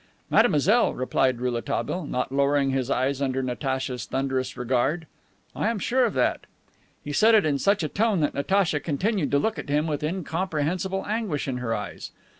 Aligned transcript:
"Mademoiselle," 0.31 0.95
replied 0.95 1.39
Rouletabille, 1.39 2.07
not 2.07 2.31
lowering 2.31 2.71
his 2.71 2.89
eyes 2.89 3.21
under 3.21 3.43
Natacha's 3.43 4.05
thunderous 4.07 4.57
regard, 4.57 5.05
"I 5.55 5.69
am 5.69 5.77
sure 5.77 6.05
of 6.05 6.15
that." 6.15 6.45
He 7.03 7.13
said 7.13 7.35
it 7.35 7.45
in 7.45 7.59
such 7.59 7.83
a 7.83 7.87
tone 7.87 8.19
that 8.21 8.33
Natacha 8.33 8.79
continued 8.79 9.29
to 9.29 9.37
look 9.37 9.59
at 9.59 9.69
him 9.69 9.85
with 9.85 10.01
incomprehensible 10.01 11.05
anguish 11.05 11.47
in 11.47 11.57
her 11.57 11.75
eyes. 11.75 12.09